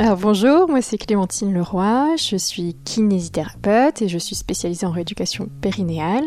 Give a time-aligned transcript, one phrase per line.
[0.00, 5.48] Alors bonjour, moi c'est Clémentine Leroy, je suis kinésithérapeute et je suis spécialisée en rééducation
[5.60, 6.22] périnéale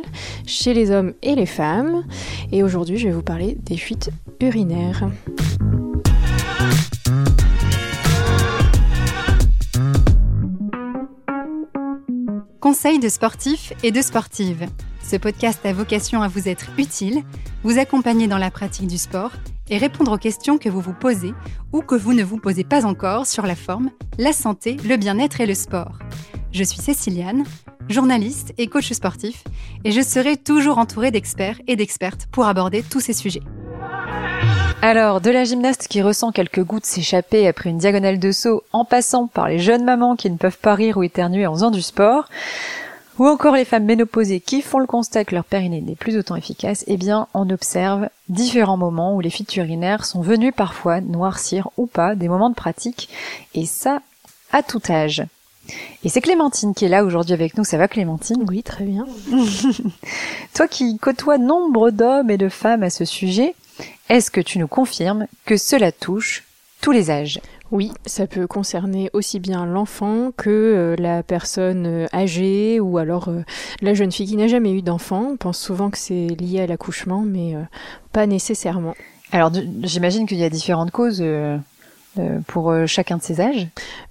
[0.46, 2.04] chez les hommes et les femmes.
[2.52, 4.10] Et aujourd'hui je vais vous parler des fuites
[4.42, 5.10] urinaires.
[12.60, 14.68] Conseils de sportifs et de sportives.
[15.02, 17.24] Ce podcast a vocation à vous être utile,
[17.64, 19.32] vous accompagner dans la pratique du sport
[19.70, 21.34] et répondre aux questions que vous vous posez
[21.72, 25.42] ou que vous ne vous posez pas encore sur la forme, la santé, le bien-être
[25.42, 26.00] et le sport.
[26.52, 27.46] Je suis Céciliane,
[27.90, 29.44] journaliste et coach sportif,
[29.84, 33.44] et je serai toujours entourée d'experts et d'expertes pour aborder tous ces sujets.
[34.84, 38.84] Alors, de la gymnaste qui ressent quelques gouttes s'échapper après une diagonale de saut, en
[38.84, 41.84] passant par les jeunes mamans qui ne peuvent pas rire ou éternuer en faisant du
[41.84, 42.28] sport,
[43.20, 46.36] ou encore les femmes ménopausées qui font le constat que leur périnée n'est plus autant
[46.36, 51.70] efficace, eh bien, on observe différents moments où les fuites urinaires sont venues parfois noircir
[51.78, 53.10] ou pas des moments de pratique,
[53.54, 54.02] et ça,
[54.52, 55.24] à tout âge.
[56.04, 57.64] Et c'est Clémentine qui est là aujourd'hui avec nous.
[57.64, 58.44] Ça va Clémentine?
[58.48, 59.06] Oui, très bien.
[60.56, 63.54] Toi qui côtoies nombre d'hommes et de femmes à ce sujet,
[64.10, 66.44] est-ce que tu nous confirmes que cela touche
[66.82, 67.40] tous les âges?
[67.72, 73.30] Oui, ça peut concerner aussi bien l'enfant que euh, la personne euh, âgée ou alors
[73.30, 73.44] euh,
[73.82, 75.30] la jeune fille qui n'a jamais eu d'enfant.
[75.32, 77.56] On pense souvent que c'est lié à l'accouchement, mais
[78.12, 78.94] pas nécessairement.
[79.32, 79.52] Alors
[79.84, 81.24] j'imagine qu'il y a différentes causes.
[82.48, 83.68] pour chacun de ces âges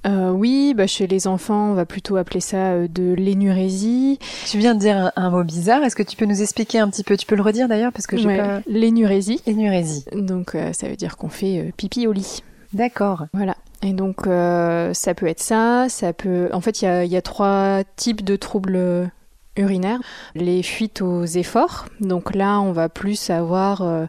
[0.06, 4.18] Oui, bah, chez les enfants, on va plutôt appeler ça de l'énurésie.
[4.46, 7.04] Tu viens de dire un, mot bizarre, est-ce que tu peux nous expliquer un petit
[7.04, 7.16] peu?
[7.18, 8.62] Tu peux le redire d'ailleurs parce que j'ai pas...
[8.66, 9.42] L'énurésie.
[9.46, 10.06] Énurésie.
[10.14, 12.42] Donc ça veut dire qu'on fait pipi au lit.
[12.72, 13.26] D'accord.
[13.32, 13.56] Voilà.
[13.82, 16.50] Et donc euh, ça peut être ça, ça peut.
[16.52, 19.10] En fait, il y y a, trois types de troubles
[19.56, 20.00] urinaires.
[20.34, 21.86] Les fuites aux efforts.
[22.00, 24.06] Donc là, on va plus avoir euh,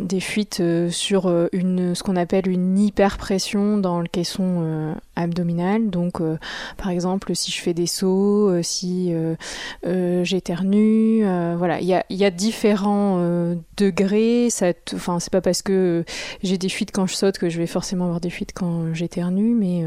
[0.00, 5.90] des fuites euh, sur une, ce qu'on appelle une hyperpression dans le caisson abdominal.
[5.90, 6.20] Donc,
[6.76, 9.14] par exemple, si je fais des sauts, si
[9.84, 11.24] j'éternue,
[11.56, 13.18] voilà, il y a, différents
[13.76, 14.48] degrés.
[14.94, 16.04] Enfin, c'est pas parce que
[16.42, 19.54] j'ai des fuites quand je saute que je vais forcément avoir des fuites quand j'éternue,
[19.54, 19.84] mais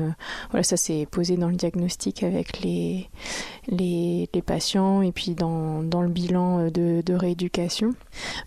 [0.51, 3.09] voilà, ça c'est posé dans le diagnostic avec les,
[3.67, 7.93] les, patients et puis dans, dans le bilan euh, de, de, rééducation.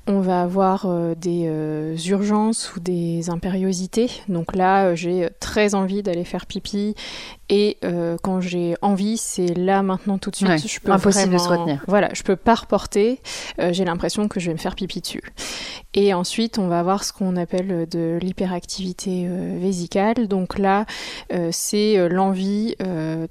[0.07, 4.11] On va avoir euh, des euh, urgences ou des impériosités.
[4.29, 6.95] Donc là, j'ai très envie d'aller faire pipi
[7.51, 7.79] et
[8.23, 10.69] quand j'ai envie, c'est là maintenant tout de suite.
[10.69, 11.83] je peux impossible de se retenir.
[11.87, 13.21] Voilà, je peux pas reporter.
[13.71, 15.23] j'ai l'impression que je vais me faire pipi dessus.
[15.95, 19.27] Et ensuite, on va avoir ce qu'on appelle de l'hyperactivité
[19.59, 20.29] vésicale.
[20.29, 20.85] Donc là,
[21.51, 22.77] c'est l'envie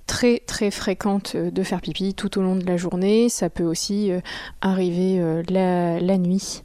[0.07, 3.06] très très fréquente de faire pipi tout au long de la journée.
[3.29, 4.19] Ça peut aussi euh,
[4.61, 6.63] arriver euh, la, nuit.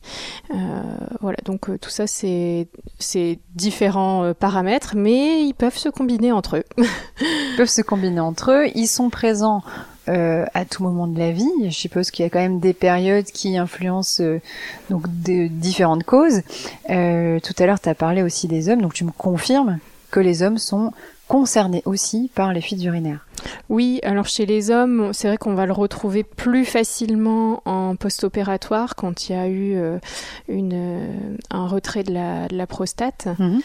[0.51, 0.57] Euh,
[1.21, 2.69] voilà, donc tout ça, c'est
[3.55, 6.65] différents paramètres, mais ils peuvent se combiner entre eux.
[7.21, 8.67] ils peuvent se combiner entre eux.
[8.75, 9.63] Ils sont présents
[10.09, 11.49] à tout moment de la vie.
[11.65, 14.21] Je suppose qu'il y a quand même des périodes qui influencent
[14.91, 16.43] donc différentes causes.
[16.89, 19.79] tout à l'heure, tu as parlé aussi des hommes, donc tu me confirmes
[20.11, 20.93] que les hommes sont
[21.33, 23.27] concernés aussi par les fuites urinaires.
[23.71, 28.95] Oui, alors chez les hommes, c'est vrai qu'on va le retrouver plus facilement en post-opératoire
[28.97, 29.99] quand il y a eu euh,
[30.47, 33.29] une, euh, un retrait de la, prostate.
[33.39, 33.61] Mhm.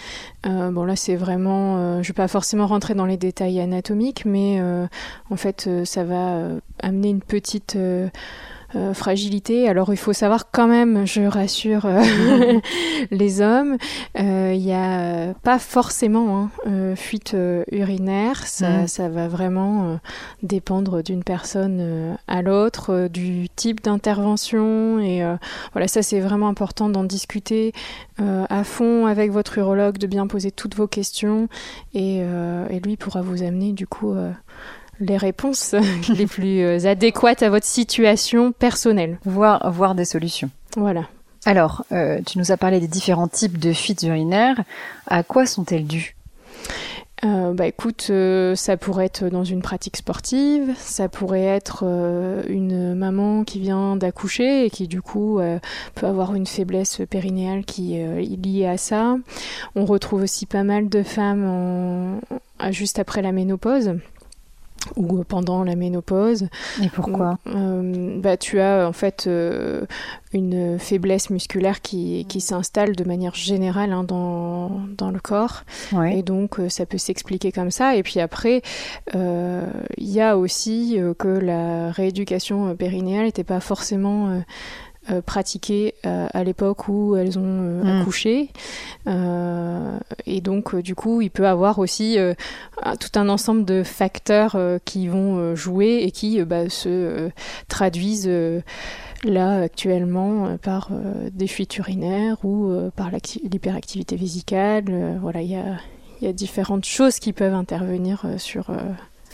[0.46, 4.24] Euh, bon là, c'est vraiment, je ne vais pas forcément rentrer dans les détails anatomiques,
[4.24, 4.62] mais
[5.30, 6.52] en fait, ça va
[6.82, 7.78] amener une petite
[8.76, 9.70] euh, fragilité.
[9.70, 12.60] Alors il faut savoir quand même, je rassure euh,
[13.12, 13.78] les hommes,
[14.20, 17.34] euh, il n'y a pas forcément hein, fuite
[17.72, 18.88] urinaire, ça, mm.
[18.88, 20.00] ça, va vraiment
[20.44, 25.24] dépendre d'une personne à l'autre, du type d'intervention et
[25.72, 27.72] voilà ça c'est vraiment important d'en discuter
[28.20, 31.48] à fond avec votre urologue, de bien poser toutes vos questions
[31.94, 34.14] et, et lui pourra vous amener du coup
[35.00, 35.76] les réponses
[36.10, 39.20] les plus euh, adéquates à votre situation personnelle.
[39.26, 40.50] Voir, voir des solutions.
[40.76, 41.04] Voilà.
[41.46, 44.62] Alors, euh, tu nous as parlé des différents types de fuites urinaires.
[45.08, 46.16] À quoi sont-elles dues?
[47.26, 48.12] Euh, bah écoute,
[48.54, 51.84] ça pourrait être dans une pratique sportive, ça pourrait être
[52.48, 55.40] une maman qui vient d'accoucher et qui du coup
[55.96, 59.16] peut avoir une faiblesse périnéale qui est liée à ça.
[59.76, 62.20] On retrouve aussi pas mal de femmes
[62.70, 63.96] juste après la ménopause
[64.96, 66.48] ou pendant la ménopause.
[66.84, 69.86] Et pourquoi euh, bah, Tu as en fait euh,
[70.34, 75.64] une faiblesse musculaire qui, qui s'installe de manière générale hein, dans, dans, le corps.
[76.12, 77.96] Et donc euh, ça peut s'expliquer comme ça.
[77.96, 78.62] Et puis après,
[79.14, 84.42] il y a aussi que la rééducation périnéale n'était pas forcément
[85.10, 88.02] euh, pratiquées euh, à l'époque où elles ont hmm.
[88.02, 88.50] accouché.
[90.26, 92.18] et donc, du coup, il peut avoir aussi
[93.00, 97.30] tout un ensemble de facteurs qui vont jouer et qui bah, se
[97.70, 98.30] traduisent
[99.24, 100.90] là actuellement par
[101.32, 105.18] des fuites urinaires ou par l'hyperactivité vésicale.
[105.22, 105.78] voilà, il y a,
[106.22, 108.72] y a, différentes choses qui peuvent intervenir sur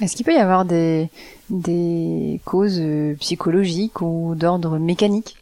[0.01, 1.09] est-ce qu'il peut y avoir des,
[1.49, 2.81] des causes
[3.19, 5.37] psychologiques ou d'ordre mécanique?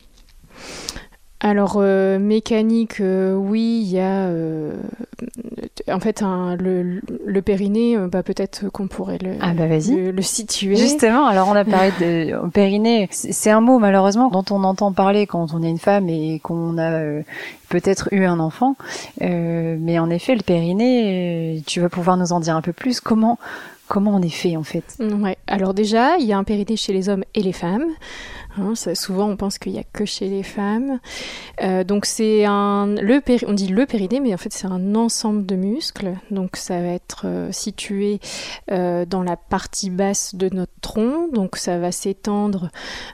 [1.44, 4.30] Alors euh, mécanique, euh, oui, il y a
[5.92, 7.98] en fait le, le, périnée.
[7.98, 10.76] bah, peut-être qu'on pourrait le, ah bah le, le, situer.
[10.76, 13.10] Justement, alors on a parlé de périnée.
[13.12, 16.78] C'est un mot malheureusement dont on entend parler quand on est une femme et qu'on
[16.78, 17.02] a
[17.70, 18.76] peut-être eu un enfant.
[19.20, 23.00] mais en effet, le périnée, tu vas pouvoir nous en dire un peu plus.
[23.00, 23.40] Comment
[23.92, 24.86] Comment on est fait en fait?
[25.02, 25.38] Ouais.
[25.48, 27.88] Alors déjà, il y a un périnée chez les hommes et les femmes.
[28.58, 31.00] Hein, souvent, on pense qu'il n'y a que chez les femmes.
[31.62, 34.96] Euh, donc c'est un, le péri, on dit le périnée, mais en fait c'est un
[34.96, 36.16] ensemble de muscles.
[36.32, 38.20] Donc ça va être euh, situé
[38.72, 41.30] euh, dans la partie basse de notre tronc.
[41.32, 42.70] Donc ça va s'étendre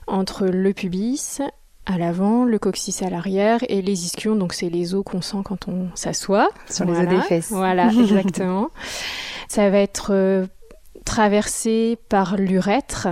[0.07, 1.41] entre le pubis
[1.85, 5.37] à l'avant, le coccyx à l'arrière et les ischions, donc c'est les os qu'on sent
[5.45, 6.49] quand on s'assoit.
[6.69, 7.49] Sur les os des fesses.
[7.49, 8.69] Voilà, exactement.
[9.47, 10.47] Ça va être
[11.07, 13.07] traversé par l'urètre,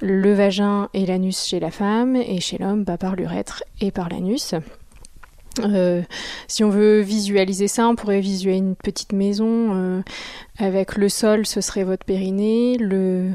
[0.00, 4.08] le vagin et l'anus chez la femme, et chez l'homme bah, par l'urètre et par
[4.08, 4.54] l'anus.
[5.60, 6.02] Euh,
[6.46, 10.02] si on veut visualiser ça, on pourrait visualiser une petite maison euh,
[10.58, 13.30] avec le sol, ce serait votre périnée, le,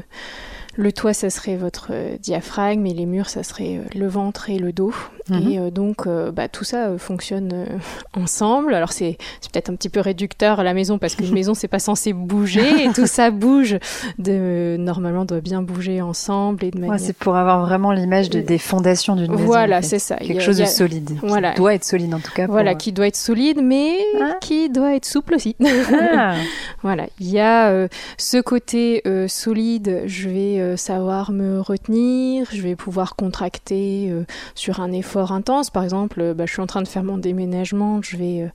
[0.74, 4.58] le toit, ça serait votre euh, diaphragme et les murs, ça serait le ventre et
[4.58, 4.94] le dos.
[5.28, 5.48] Mhm.
[5.50, 7.66] Et euh, donc, bah, tout ça fonctionne
[8.14, 8.74] ensemble.
[8.74, 9.16] Alors, c'est
[9.52, 12.84] peut-être un petit peu réducteur à la maison parce qu'une maison, c'est pas censé bouger
[12.84, 13.78] et tout ça bouge.
[14.18, 16.98] De, normalement, doit bien bouger ensemble et de manière...
[16.98, 19.44] c'est pour avoir vraiment l'image de, des fondations d'une maison.
[19.44, 20.16] Voilà, c'est ça.
[20.16, 21.18] Quelque chose de solide.
[21.22, 21.52] Voilà.
[21.52, 22.46] Qui doit être solide en tout cas.
[22.46, 24.34] Voilà, qui doit être solide, mais ah.
[24.40, 25.56] qui doit être souple aussi.
[26.14, 26.34] Ah.
[26.82, 27.06] voilà.
[27.20, 27.86] Il y a
[28.18, 30.02] ce côté solide.
[30.06, 34.24] Je vais euh, savoir me retenir, je vais pouvoir contracter euh,
[34.54, 35.70] sur un effort intense.
[35.70, 38.50] Par exemple, euh, bah, je suis en train de faire mon déménagement, je vais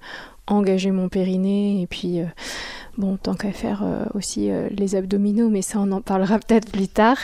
[0.47, 2.21] engager mon périnée et puis
[2.97, 3.83] bon tant qu'à faire
[4.13, 7.17] aussi les abdominaux mais ça on en parlera peut-être plus tard.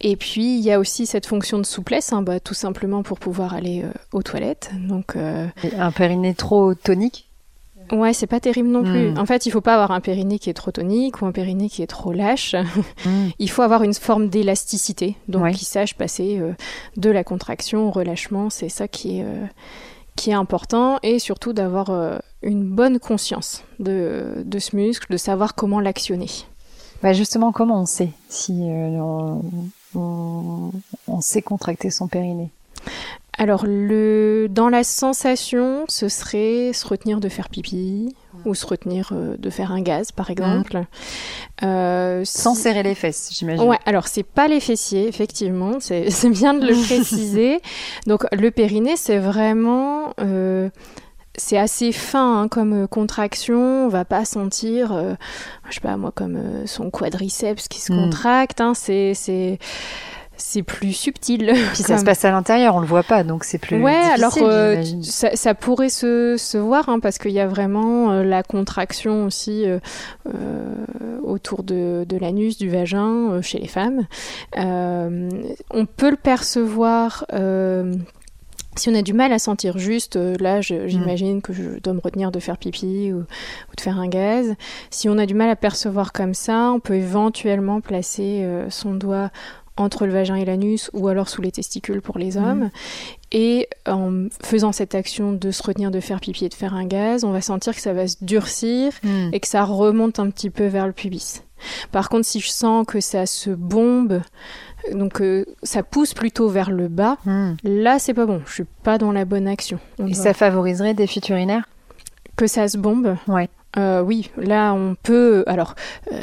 [0.00, 3.20] Et puis il y a aussi cette fonction de souplesse hein, bah, tout simplement pour
[3.20, 4.72] pouvoir aller aux toilettes.
[4.88, 7.28] Donc un périnée trop tonique?
[7.92, 9.10] Ouais, c'est pas terrible non plus.
[9.10, 9.18] Hmm.
[9.18, 11.68] En fait, il faut pas avoir un périnée qui est trop tonique ou un périnée
[11.68, 12.54] qui est trop lâche.
[13.04, 13.28] Hmm.
[13.38, 16.52] il faut avoir une forme d'élasticité, donc qui sache passer euh,
[16.96, 18.48] de la contraction au relâchement.
[18.50, 19.44] C'est ça qui est euh,
[20.16, 25.16] qui est important et surtout d'avoir euh, une bonne conscience de, de, ce muscle, de
[25.16, 26.30] savoir comment l'actionner.
[27.02, 29.42] Bah justement, comment on sait si on,
[29.94, 30.70] on,
[31.06, 32.50] on sait contracter son périnée?
[33.38, 39.10] Alors, le, dans la sensation, ce serait se retenir de faire pipi ou se retenir
[39.12, 40.84] euh, de faire un gaz, par exemple.
[41.62, 43.66] Euh, Sans serrer les fesses, j'imagine.
[43.66, 47.60] Ouais, alors c'est pas les fessiers, effectivement, c'est bien de le préciser.
[48.06, 50.14] Donc, le périnée, c'est vraiment.
[50.20, 50.70] Euh,
[51.38, 54.98] c'est assez fin hein, comme contraction, on va pas sentir,
[55.68, 57.96] je sais pas moi, comme son quadriceps qui se mm.
[57.96, 58.62] contracte.
[58.62, 59.58] Hein, c'est
[60.36, 61.52] c'est plus subtil.
[61.72, 63.80] Puis ça se passe à l'intérieur, on le voit pas, donc c'est plus.
[63.80, 68.12] Ouais, alors euh, ça, ça, pourrait se, se voir hein, parce qu'il y a vraiment
[68.12, 69.78] euh, la contraction aussi euh,
[71.22, 74.06] autour de, de l'anus, du vagin chez les femmes.
[74.54, 77.24] on peut le percevoir.
[78.78, 80.86] Si on a du mal à sentir juste, là, mm.
[80.86, 84.54] j'imagine que je dois me retenir de faire pipi ou, ou, de faire un gaz.
[84.90, 89.30] Si on a du mal à percevoir comme ça, on peut éventuellement placer son doigt
[89.76, 92.64] entre le vagin et l'anus ou alors sous les testicules pour les hommes.
[92.64, 92.70] Mhm.
[93.32, 96.86] Et en faisant cette action de se retenir de faire pipi et de faire un
[96.86, 99.30] gaz, on va sentir que ça va se durcir mhm.
[99.32, 101.42] et que ça remonte un petit peu vers le pubis.
[101.90, 104.20] Par contre, si je sens que ça se bombe,
[104.92, 107.56] donc euh, ça pousse plutôt vers le bas, mhm.
[107.64, 109.78] là c'est pas bon, je suis pas dans la bonne action.
[110.06, 111.68] et ça favoriserait des fuites urinaires?
[112.36, 113.16] Que ça se bombe?
[113.28, 113.48] Ouais.
[113.78, 115.44] Euh, oui, là on peut.
[115.46, 115.74] Alors,
[116.12, 116.22] euh,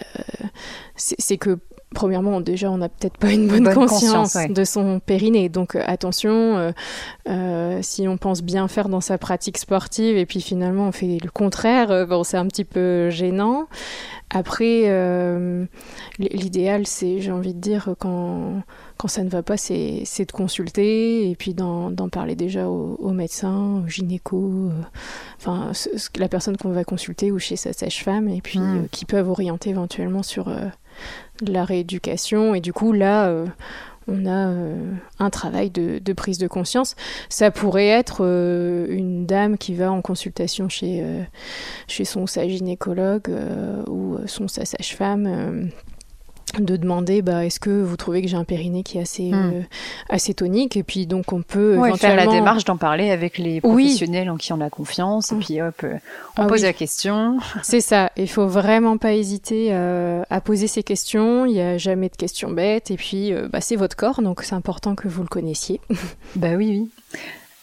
[0.95, 1.59] c'est que
[1.93, 5.49] premièrement, déjà, on n'a peut-être pas une bonne, conscience, de son périnée.
[5.49, 6.71] Donc, euh, attention, euh,
[7.29, 11.17] euh, si on pense bien faire dans sa pratique sportive et puis finalement on fait
[11.23, 13.67] le contraire, bon, c'est un petit peu gênant.
[14.35, 14.89] Après,
[16.17, 18.63] l'idéal, c'est, j'ai envie de dire, quand,
[18.97, 23.11] quand ça ne va pas, c'est de consulter et puis d'en parler déjà au, au
[23.11, 24.71] médecin, au gynéco,
[25.39, 25.71] enfin,
[26.17, 28.87] la personne qu'on va consulter ou chez sa sage-femme et puis hmm.
[28.91, 30.49] qui peuvent orienter éventuellement sur
[31.41, 32.55] la rééducation.
[32.55, 33.45] Et du coup, là, euh,
[34.07, 34.53] on a
[35.19, 36.95] un travail de, prise de conscience.
[37.29, 41.01] Ça pourrait être une dame qui va en consultation chez,
[41.87, 43.33] chez son sa gynécologue
[43.87, 45.69] ou son sa sage-femme
[46.61, 49.51] de demander bah, est-ce que vous trouvez que j'ai un périnée qui est assez, hmm.
[49.53, 49.61] euh,
[50.09, 50.77] assez tonique?
[50.77, 51.97] Et puis donc on peut éventuellement...
[51.97, 55.31] faire la démarche d'en parler avec les professionnels en qui on a confiance.
[55.31, 55.39] Et hmm.
[55.39, 55.97] puis hop euh,
[56.37, 57.39] on ah pose la question.
[57.63, 58.11] C'est ça.
[58.17, 61.45] Il faut vraiment pas hésiter euh, à poser ces questions.
[61.45, 62.91] Il n'y a jamais de questions bêtes.
[62.91, 65.79] Et puis bah, c'est votre corps donc c'est important que vous le connaissiez.
[66.35, 66.89] Bah oui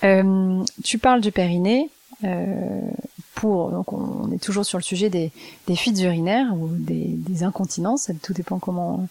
[0.02, 0.64] oui.
[0.84, 1.90] Tu parles du périnée
[3.42, 5.30] donc on, est toujours sur le sujet des,
[5.74, 9.06] fuites urinaires ou des, incontinences, tout dépend comment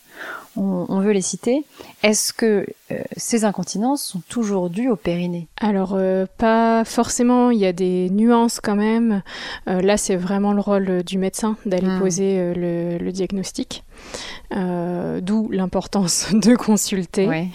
[0.56, 1.66] on, veut les citer.
[2.04, 5.48] Est-ce que euh, ces incontinences sont toujours dues au périnée?
[5.60, 9.24] Alors euh, pas forcément, il y a des nuances quand même.
[9.68, 12.00] Euh, là c'est vraiment le rôle du médecin d'aller hmm.
[12.00, 13.84] poser le, diagnostic.
[14.52, 17.50] D'où l'importance de consulter.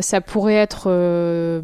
[0.00, 0.88] ça pourrait être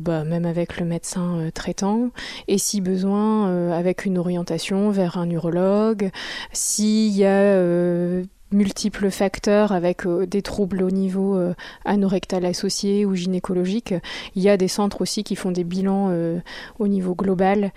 [0.00, 2.10] bah, même avec le médecin traitant
[2.48, 6.10] et si besoin avec une orientation vers un urologue.
[6.52, 13.14] S'il y a multiples facteurs avec euh, des troubles au niveau euh, anorectal associé ou
[13.14, 13.94] gynécologique.
[14.34, 16.38] Il y a des centres aussi qui font des bilans euh,
[16.78, 17.72] au niveau global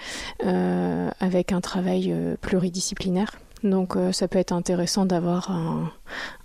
[1.19, 3.37] avec un travail pluridisciplinaire.
[3.63, 5.51] Donc euh, ça peut être intéressant d'avoir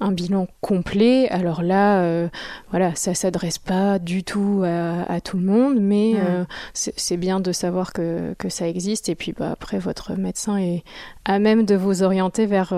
[0.00, 1.28] un, bilan complet.
[1.30, 2.28] Alors là, euh,
[2.70, 6.44] voilà, ça s'adresse pas du tout à, tout le monde, mais euh,
[6.74, 9.08] c'est bien de savoir que, ça existe.
[9.08, 10.84] Et puis bah, après, votre médecin est
[11.24, 12.74] à même de vous orienter vers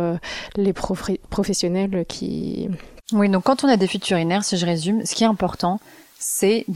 [0.57, 2.69] les professionnels qui...
[3.13, 5.81] Oui, donc quand on a des fuites urinaires, si je résume, ce qui est important,
[6.19, 6.67] c'est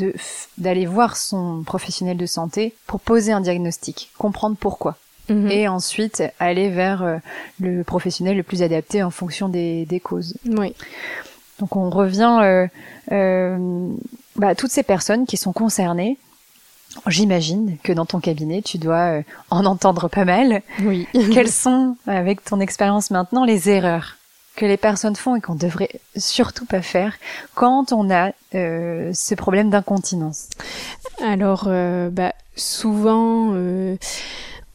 [0.56, 4.96] d'aller voir son professionnel de santé pour poser un diagnostic, comprendre pourquoi.
[5.28, 5.50] Mhm.
[5.50, 7.16] et ensuite aller vers euh,
[7.60, 10.36] le professionnel le plus adapté en fonction des, des causes.
[10.46, 10.74] Oui.
[11.62, 12.66] Donc on revient euh,
[13.12, 13.88] euh,
[14.34, 16.18] bah, toutes ces personnes qui sont concernées.
[17.06, 20.62] J'imagine que dans ton cabinet, tu dois euh, en entendre pas mal.
[20.80, 21.06] Oui.
[21.32, 24.16] Quelles sont, avec ton expérience maintenant, les erreurs
[24.56, 27.14] que les personnes font et qu'on devrait surtout pas faire
[27.54, 30.48] quand on a euh, ce problème d'incontinence?
[31.22, 31.68] Alors,
[32.10, 33.54] bah, souvent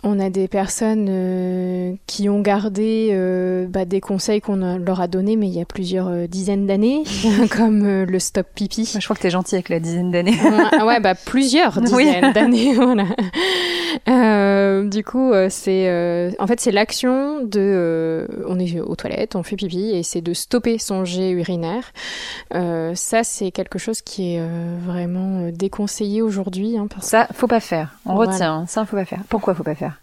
[0.08, 5.08] on a des personnes euh, qui ont gardé euh, bah, des conseils qu'on leur a
[5.08, 7.04] donnés, mais il y a plusieurs euh, dizaines d'années,
[7.56, 8.90] comme le stop pipi.
[8.98, 10.40] Je crois que tu es gentil avec la dizaine d'années.
[10.84, 12.74] ouais, bah plusieurs dizaines d'années,
[14.90, 19.92] du coup, c'est en fait c'est l'action de, on est aux toilettes, on fait pipi,
[19.92, 21.92] et c'est de stopper son jet urinaire.
[22.54, 24.42] ça, c'est quelque chose qui est
[24.86, 26.78] vraiment déconseillé aujourd'hui.
[26.78, 27.98] Hein, ça, faut pas faire.
[28.06, 28.66] On retient.
[28.68, 29.20] Ça, faut pas faire.
[29.30, 29.97] Pourquoi faut pas faire?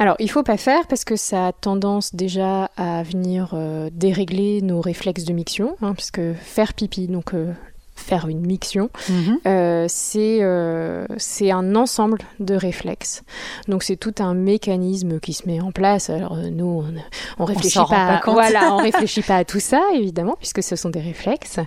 [0.00, 4.62] Alors, il faut pas faire parce que ça a tendance déjà à venir euh, dérégler
[4.62, 7.52] nos réflexes de miction, hein, puisque faire pipi, donc euh,
[7.96, 9.38] faire une miction, mhm.
[9.46, 13.22] euh, c'est un ensemble de réflexes.
[13.68, 16.08] Donc c'est tout un mécanisme qui se met en place.
[16.08, 16.94] Alors nous, on,
[17.38, 21.00] on réfléchit pas, voilà, on réfléchit pas à tout ça évidemment, puisque ce sont des
[21.00, 21.60] réflexes.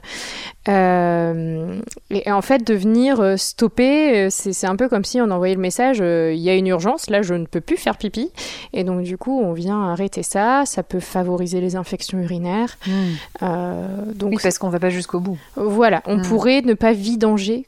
[0.69, 1.79] Euh,
[2.09, 5.55] et en fait, de venir euh, stopper, euh, c'est un peu comme si on envoyait
[5.55, 8.31] le message il y a une urgence, là je ne peux plus faire pipi.
[8.71, 10.63] Et donc, du coup, on vient arrêter ça.
[10.65, 12.77] Ça peut favoriser les infections urinaires.
[12.87, 14.13] Hmm.
[14.15, 15.37] donc, oui, parce qu'on va pas jusqu'au bout.
[15.55, 16.21] Voilà, on hmm.
[16.23, 17.65] pourrait ne pas vidanger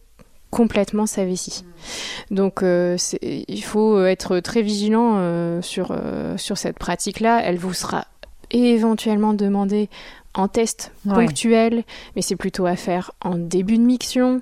[0.52, 1.66] complètement sa vessie.
[2.32, 5.94] Donc il faut être très vigilant sur,
[6.38, 7.42] sur cette pratique-là.
[7.44, 8.06] Elle vous sera
[8.52, 9.90] éventuellement demandée
[10.36, 11.84] en test ponctuel,
[12.16, 14.42] mais c'est plutôt à faire en début de miction.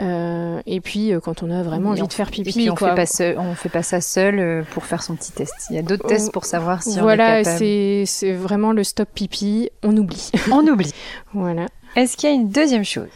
[0.00, 2.50] Euh, et puis euh, quand on a vraiment envie de faire pipi.
[2.50, 5.32] Et puis on fait pas on fait pas ça seul euh, pour faire son petit
[5.32, 5.54] test.
[5.70, 7.64] Il y a d'autres tests pour savoir si voilà, on est capable.
[7.64, 9.70] Voilà, c'est vraiment le stop pipi.
[9.84, 10.30] On oublie.
[10.50, 10.92] On oublie.
[11.32, 11.66] voilà.
[11.94, 13.08] Est-ce qu'il y a une deuxième chose?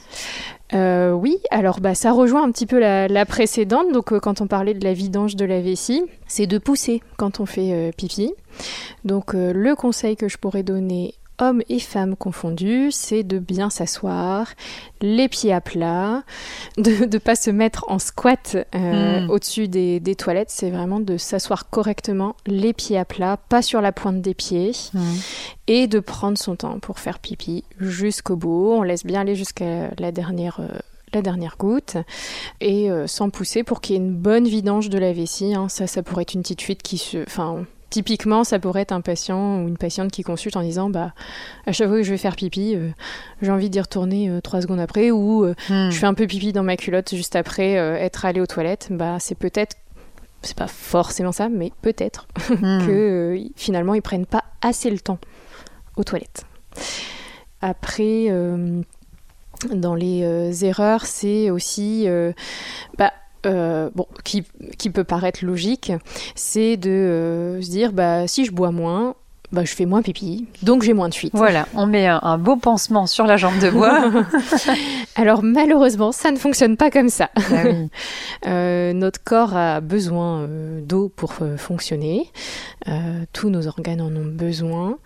[0.72, 3.92] Oui, alors bah, ça rejoint un petit peu la, précédente.
[3.92, 7.46] Donc quand on parlait de la vidange de la vessie, c'est de pousser quand on
[7.46, 8.32] fait pipi.
[9.04, 14.52] Donc le conseil que je pourrais donner hommes et femmes confondus, c'est de bien s'asseoir,
[15.00, 16.22] les pieds à plat,
[16.78, 19.30] de ne pas se mettre en squat euh, hmm.
[19.30, 23.92] au-dessus des, toilettes, c'est vraiment de s'asseoir correctement, les pieds à plat, pas sur la
[23.92, 25.14] pointe des pieds, hmm.
[25.66, 28.72] et de prendre son temps pour faire pipi jusqu'au bout.
[28.72, 30.60] On laisse bien aller jusqu'à la dernière...
[30.60, 30.78] Euh,
[31.12, 31.96] la dernière goutte
[32.60, 35.54] et euh, sans pousser pour qu'il y ait une bonne vidange de la vessie.
[35.54, 35.68] Hein.
[35.68, 37.64] Ça, ça pourrait être une petite fuite qui se, enfin,
[37.94, 41.12] Typiquement, ça pourrait être un patient ou une patiente qui consulte en disant bah
[41.64, 42.88] à chaque fois que je vais faire pipi, euh,
[43.40, 45.90] j'ai envie d'y retourner euh, trois secondes après ou euh, hmm.
[45.90, 48.88] je fais un peu pipi dans ma culotte juste après être allé aux toilettes.
[48.90, 49.76] Bah c'est peut-être
[50.42, 52.84] c'est pas forcément ça, mais peut-être hmm.
[52.84, 55.20] que finalement ils prennent pas assez le temps
[55.96, 56.46] aux toilettes.
[57.60, 58.28] Après
[59.72, 62.08] dans les erreurs, c'est aussi
[62.98, 63.12] bah,
[63.44, 64.44] bon, qui,
[64.78, 65.92] qui, peut paraître logique,
[66.34, 69.14] c'est de se dire bah, si je bois moins,
[69.54, 71.32] bah, je fais moins pipi, donc j'ai moins de fuite.
[71.32, 74.10] Voilà, on met un, beau pansement sur la jambe de bois.
[75.16, 77.30] Alors malheureusement, ça ne fonctionne pas comme ça.
[77.36, 77.62] Ah
[78.48, 82.32] euh, notre corps a besoin euh, d'eau pour euh, fonctionner.
[83.32, 84.98] tous nos organes en ont besoin.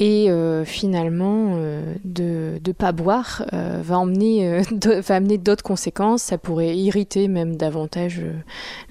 [0.00, 0.28] Et
[0.64, 1.56] finalement,
[2.04, 4.62] de ne pas boire va, emmener,
[5.00, 6.22] va amener d'autres conséquences.
[6.22, 8.22] Ça pourrait irriter même davantage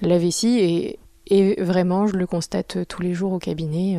[0.02, 0.58] la vessie.
[0.58, 0.98] Et,
[1.28, 3.98] et, vraiment, je le constate tous les jours au cabinet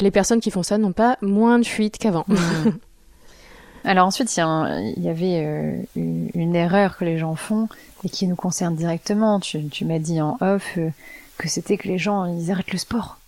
[0.00, 2.26] les personnes qui font ça n'ont pas moins de fuite qu'avant.
[3.84, 7.68] Alors ensuite, il y, avait euh, une, erreur que les gens font
[8.02, 9.38] et qui nous concerne directement.
[9.38, 10.90] Tu, m'as dit en off euh,
[11.38, 13.18] que c'était que les gens ils arrêtent le sport.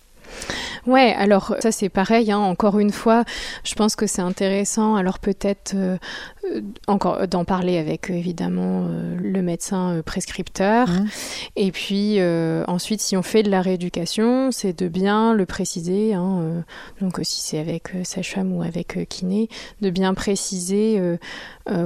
[0.87, 3.23] Ouais, alors ça c'est pareil, hein, encore une fois,
[3.63, 5.97] je pense que c'est intéressant, alors peut-être euh,
[6.45, 10.89] euh, encore d'en parler avec évidemment euh, le médecin prescripteur.
[10.89, 11.07] Mmh.
[11.55, 12.19] Et puis
[12.67, 16.63] ensuite, si on fait de la rééducation, c'est de bien le préciser, hein,
[17.01, 19.49] donc si c'est avec sage-femme ou avec kiné,
[19.81, 21.01] de bien préciser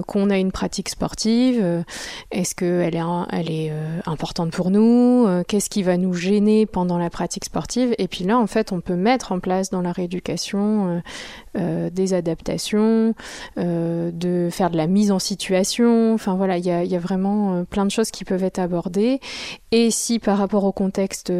[0.07, 1.83] qu'on a une pratique sportive,
[2.31, 3.71] est-ce qu'elle est, elle est
[4.05, 8.37] importante pour nous, qu'est-ce qui va nous gêner pendant la pratique sportive, et puis là
[8.37, 10.99] en fait on peut mettre en place dans la rééducation euh,
[11.57, 13.15] euh, des adaptations,
[13.57, 16.13] euh, de faire de la mise en situation.
[16.13, 19.19] Enfin voilà, il y a, vraiment plein de choses qui peuvent être abordées.
[19.71, 21.31] Et si par rapport au contexte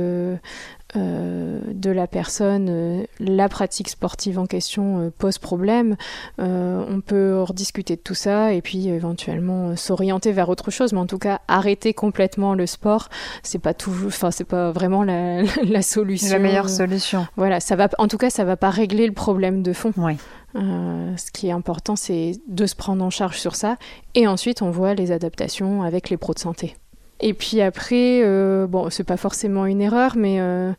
[0.95, 5.95] euh, de la personne, euh, la pratique sportive en question euh, pose problème,
[6.38, 10.93] on peut rediscuter de tout ça et puis éventuellement s'orienter vers autre chose.
[10.93, 13.09] Mais en tout cas, arrêter complètement le sport,
[13.41, 16.29] c'est pas toujours, enfin c'est pas vraiment la, la solution.
[16.29, 17.25] La meilleure solution.
[17.35, 17.89] Voilà, ça va.
[17.97, 19.93] En tout cas, ça va pas régler le problème de fond.
[19.97, 20.17] Oui.
[20.55, 23.77] ce qui est important, c'est de se prendre en charge sur ça,
[24.15, 26.75] et ensuite on voit les adaptations avec les pros de santé.
[27.25, 30.73] Et puis après, euh, bon, c'est pas forcément une erreur, mais euh,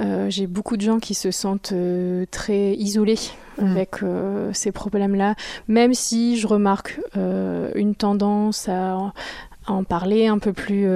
[0.00, 1.74] euh, j'ai beaucoup de gens qui se sentent
[2.30, 3.18] très isolés
[3.60, 3.66] mm.
[3.66, 3.96] avec
[4.52, 5.34] ces problèmes-là,
[5.66, 9.12] même si je remarque une tendance à
[9.66, 10.86] en parler un peu plus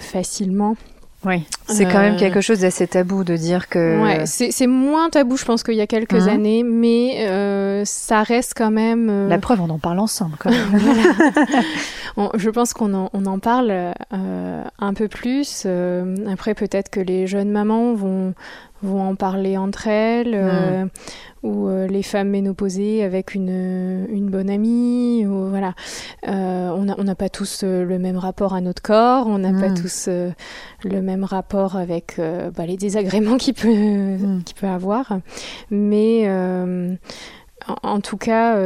[0.00, 0.76] facilement.
[1.24, 4.00] Oui, c'est quand même euh, quelque chose d'assez tabou de dire que.
[4.02, 6.28] Ouais, c'est moins tabou, je pense, qu'il y a quelques mhm.
[6.28, 9.08] années, mais euh, ça reste quand même.
[9.10, 10.80] Euh, La preuve, on en parle ensemble, quand même.
[12.34, 15.66] je pense qu'on en, on en parle un peu plus.
[16.30, 18.34] après, peut-être que les jeunes mamans vont
[18.80, 20.88] vont en parler entre elles, mm.
[21.42, 25.74] ou les femmes ménopausées avec une, une bonne amie, ou voilà.
[26.24, 29.74] on n'a pas tous le même rapport à notre corps, on n'a pas mm.
[29.74, 30.08] tous
[30.84, 34.42] le même rapport avec bah, les désagréments qu'il peut, mm.
[34.60, 35.18] peut avoir.
[35.70, 36.28] Mais
[37.82, 38.56] en, tout cas,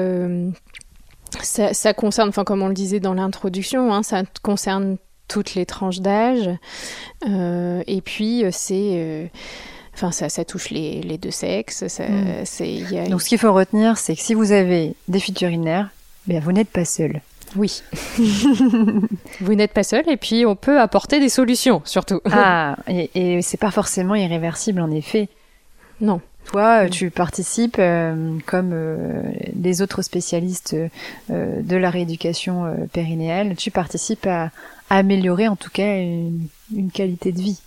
[1.42, 4.96] ça, concerne, enfin comme on le disait dans l'introduction, hein, ça concerne
[5.28, 6.50] toutes les tranches d'âge.
[7.26, 9.31] et puis c'est
[9.94, 11.87] Enfin, ça, ça touche les, les deux sexes.
[11.88, 13.09] Ça, mm.
[13.09, 15.90] Donc, ce qu'il faut retenir, c'est que si vous avez des fuites urinaires,
[16.26, 17.20] bien, vous n'êtes pas seul.
[17.57, 17.83] Oui.
[19.41, 22.21] vous n'êtes pas seul et puis on peut apporter des solutions, surtout.
[22.31, 25.29] ah, et, et c'est pas forcément irréversible, en effet.
[26.01, 26.21] Non.
[26.47, 29.23] Toi, tu participes, euh, comme euh,
[29.55, 30.77] les autres spécialistes
[31.31, 34.51] euh, de la rééducation périnéale, tu participes à,
[34.91, 37.61] améliorer en tout cas une qualité de vie.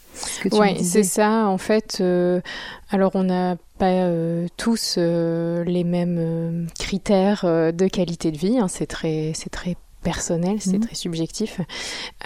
[0.52, 1.48] Oui, c'est ça.
[1.48, 2.42] En fait, euh,
[2.90, 8.60] alors on n'a pas euh, tous euh, les mêmes critères de qualité de vie.
[8.60, 8.68] Hein.
[8.68, 10.82] c'est très, c'est très personnel, c'est mhm.
[10.82, 11.62] très subjectif.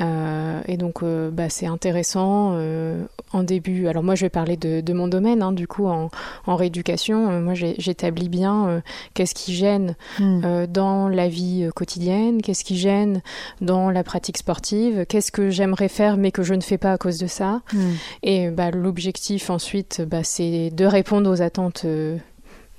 [0.01, 3.87] Euh, et donc, euh, bah, c'est intéressant euh, en début.
[3.87, 6.09] Alors, moi, je vais parler de, mon domaine, hein, du coup, en,
[6.45, 7.39] rééducation.
[7.41, 8.81] moi, j'établis bien
[9.13, 10.67] qu'est-ce qui gêne mhm.
[10.67, 13.21] dans la vie quotidienne, qu'est-ce qui gêne
[13.61, 16.97] dans la pratique sportive, qu'est-ce que j'aimerais faire mais que je ne fais pas à
[16.97, 17.61] cause de ça.
[17.71, 17.95] Mhm.
[18.23, 21.85] Et bah, l'objectif ensuite, bah, c'est de répondre aux attentes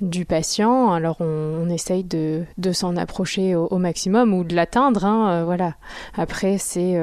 [0.00, 0.92] du patient.
[0.92, 5.04] Alors on, essaye de, s'en approcher au, maximum ou de l'atteindre.
[5.04, 5.74] Hein, euh, voilà.
[6.16, 6.96] Après c'est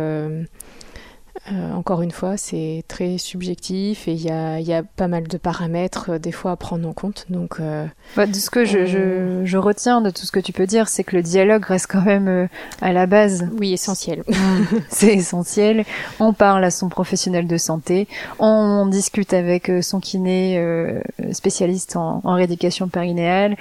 [1.51, 5.37] euh, euh, encore une fois, c'est très subjectif et il y a, pas mal de
[5.37, 7.25] paramètres euh, des fois à prendre en compte.
[7.29, 10.87] Donc, euh, bah, de ce que je, retiens de tout ce que tu peux dire,
[10.87, 12.47] c'est que le dialogue reste quand même
[12.81, 13.47] à la base.
[13.59, 14.23] Oui, essentiel.
[14.27, 14.33] Mm.
[14.89, 15.85] c'est essentiel.
[16.19, 18.07] On parle à son professionnel de santé,
[18.39, 20.61] on discute avec son kiné
[21.31, 23.55] spécialiste en, en rééducation périnéale.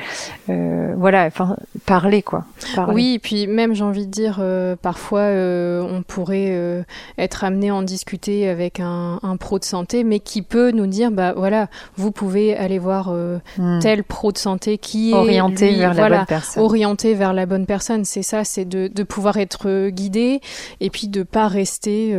[0.49, 2.45] voilà, enfin, parler quoi.
[2.89, 4.43] Oui, et puis même j'ai envie de dire,
[4.83, 6.85] parfois on pourrait
[7.19, 10.87] être amené amené à en discuter avec un, pro de santé, mais qui peut nous
[10.87, 13.79] dire, bah voilà, vous pouvez aller voir hmm.
[13.81, 16.63] tel pro de santé qui est orienté vers la bonne personne.
[16.63, 20.41] Orienté vers la bonne personne, c'est ça, c'est de, de, pouvoir être guidé
[20.81, 22.15] et puis de pas rester.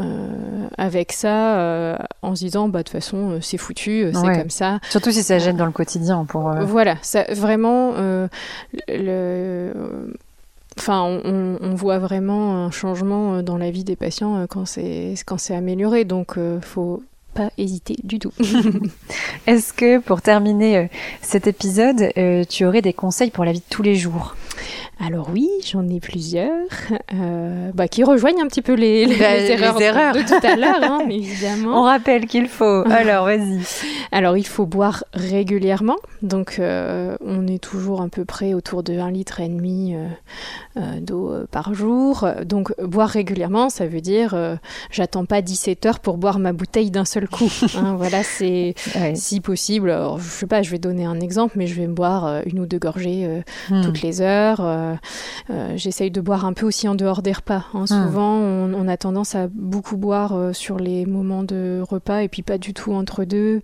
[0.00, 4.38] Euh, avec ça euh, en se disant bah de toute façon euh, c'est foutu c'est
[4.38, 7.92] comme ça surtout si ça gêne dans le quotidien pour voilà ça vraiment
[8.88, 10.14] le
[10.78, 15.38] Enfin, on, on, voit vraiment un changement dans la vie des patients quand c'est quand
[15.38, 16.04] c'est amélioré.
[16.04, 17.02] Donc, faut
[17.34, 18.32] pas hésiter du tout.
[19.46, 22.10] Est-ce que pour terminer cet épisode,
[22.48, 24.36] tu aurais des conseils pour la vie de tous les jours?
[25.04, 26.68] Alors oui, j'en ai plusieurs,
[27.12, 30.80] euh, bah, qui rejoignent un petit peu les, les, bah, erreurs, de, tout à l'heure,
[30.80, 31.80] hein, évidemment.
[31.80, 32.84] On rappelle qu'il faut.
[32.90, 33.60] Alors vas-y.
[34.12, 38.96] Alors il faut boire régulièrement, donc euh, on est toujours à peu près autour de
[38.96, 39.96] 1 litre et demi
[40.76, 42.28] euh, d'eau par jour.
[42.44, 44.36] Donc boire régulièrement, ça veut dire
[44.92, 47.50] j'attends pas 17 heures pour boire ma bouteille d'un seul coup.
[47.74, 48.74] Hein, voilà, c'est
[49.14, 49.90] si possible.
[49.90, 52.60] Alors, je sais pas, je vais donner un exemple, mais je vais me boire une
[52.60, 53.82] ou deux gorgées hmm.
[53.82, 54.60] toutes les heures.
[54.92, 57.66] Euh, euh, j'essaye de boire un peu aussi en dehors des repas.
[57.74, 57.84] Hein.
[57.90, 58.06] Ah.
[58.06, 62.42] Souvent, on, a tendance à beaucoup boire euh, sur les moments de repas et puis
[62.42, 63.60] pas du tout entre deux.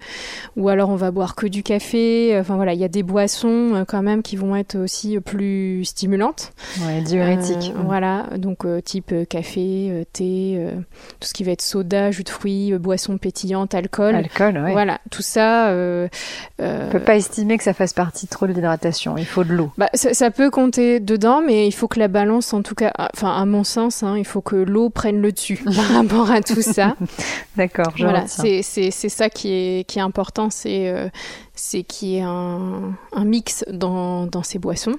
[0.57, 2.37] Ou alors, on va boire que du café.
[2.39, 6.53] Enfin voilà, il y a des boissons quand même qui vont être aussi plus stimulantes.
[6.81, 7.73] Ouais, diurétiques.
[7.85, 10.67] Voilà, donc type café, thé,
[11.21, 14.15] tout ce qui va être soda, jus de fruits, boissons pétillantes, alcool.
[14.15, 14.73] Alcool, ouais.
[14.73, 15.71] Voilà, tout ça.
[15.73, 19.17] on peut pas estimer que ça fasse partie trop de l'hydratation.
[19.17, 19.73] Il faut de l'eau.
[19.79, 22.75] Bah, ça, ça, peut compter de dedans, mais il faut que la balance, en tout
[22.75, 26.31] cas, enfin à mon sens, hein, il faut que l'eau prenne le dessus par rapport
[26.31, 26.97] à tout ça.
[27.57, 31.09] D'accord, voilà, c'est ça qui est, qui est important, c'est euh,
[31.55, 34.95] c'est qu'il y ait un, un mix dans, dans, ces boissons.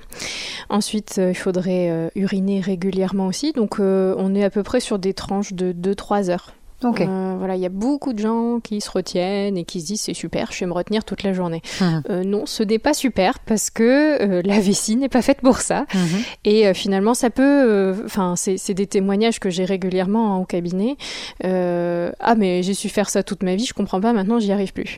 [0.70, 5.00] Ensuite, euh, il faudrait euh, uriner régulièrement aussi, donc on est à peu près sur
[5.00, 6.54] des tranches de 2-3 heures.
[6.84, 10.02] Euh, voilà, il y a beaucoup de gens qui se retiennent et qui se disent
[10.02, 11.62] c'est super, je vais me retenir toute la journée.
[11.82, 12.04] Mhm.
[12.10, 15.58] Euh, non, ce n'est pas super parce que euh, la vessie n'est pas faite pour
[15.58, 15.86] ça.
[15.94, 16.24] Mhm.
[16.46, 17.96] Et finalement, ça peut.
[18.06, 20.98] Enfin, c'est des témoignages que j'ai régulièrement hein, au cabinet.
[21.44, 24.74] ah, mais j'ai su faire ça toute ma vie, je comprends pas, maintenant j'y arrive
[24.74, 24.98] plus.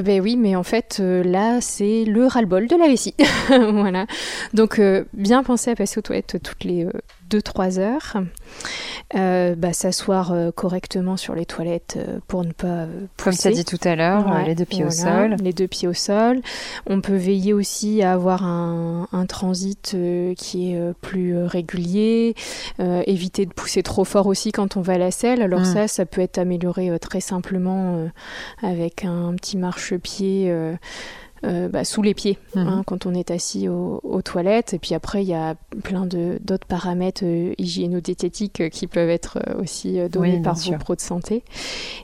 [0.00, 3.14] Ben oui, mais en fait, là, c'est le ras-le-bol de la vessie.
[3.48, 4.06] voilà.
[4.54, 4.80] Donc,
[5.12, 6.86] bien penser à passer aux toilettes toutes les
[7.30, 8.16] 2-3 heures.
[9.14, 12.86] Euh, bah, s'asseoir euh, correctement sur les toilettes euh, pour ne pas
[13.16, 13.24] pousser.
[13.24, 15.36] Comme tu as dit tout à l'heure, les deux pieds au sol.
[15.42, 16.40] Les deux pieds au sol.
[16.86, 19.96] On peut veiller aussi à avoir un, un transit
[20.36, 22.34] qui est plus régulier,
[22.78, 25.40] éviter de pousser trop fort aussi quand on va à la selle.
[25.40, 25.64] Alors mm.
[25.64, 28.08] ça, ça peut être amélioré très simplement
[28.62, 30.52] avec un petit marchepied
[31.44, 32.66] euh, bah, sous les pieds mhm.
[32.66, 34.74] hein, quand on est assis aux toilettes.
[34.74, 39.38] Et puis après, il y a plein d'autres paramètres euh, hygiéno-diététiques euh, qui peuvent être
[39.60, 41.44] aussi donnés par vos pros de santé.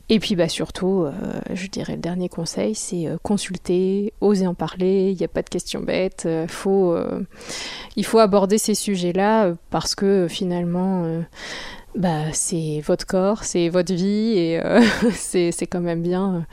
[0.09, 1.07] Et puis bah, surtout,
[1.53, 5.11] je dirais le dernier conseil, c'est consulter, oser en parler.
[5.11, 6.29] Il n'y a pas de questions bêtes.
[6.49, 6.97] faut,
[7.97, 11.23] il faut aborder ces sujets-là parce que finalement
[11.95, 14.61] bah, c'est votre corps, c'est votre vie et
[15.13, 16.47] c'est quand même bien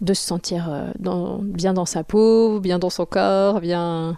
[0.00, 4.16] de se sentir euh, dans, bien dans sa peau, bien dans son corps, bien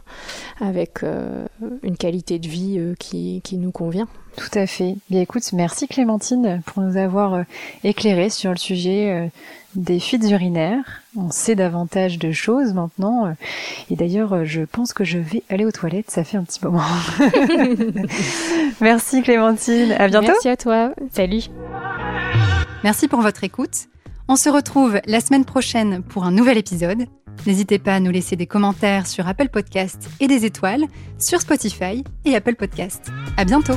[0.60, 1.46] avec euh,
[1.82, 4.06] une qualité de vie euh, qui, qui, nous convient.
[4.36, 4.96] Tout à fait.
[5.08, 7.44] Bien écoute, merci Clémentine pour nous avoir
[7.82, 9.28] éclairé sur le sujet
[9.74, 11.02] des fuites urinaires.
[11.16, 13.34] On sait davantage de choses maintenant.
[13.90, 16.12] Et d'ailleurs, je pense que je vais aller aux toilettes.
[16.12, 16.80] Ça fait un petit moment.
[18.80, 19.92] merci Clémentine.
[19.98, 20.28] À bientôt.
[20.28, 20.94] Merci à toi.
[21.12, 21.42] Salut.
[22.84, 23.88] Merci pour votre écoute.
[24.32, 27.06] On se retrouve la semaine prochaine pour un nouvel épisode.
[27.48, 30.84] N'hésitez pas à nous laisser des commentaires sur Apple Podcast et des étoiles
[31.18, 33.10] sur Spotify et Apple Podcast.
[33.36, 33.74] À bientôt!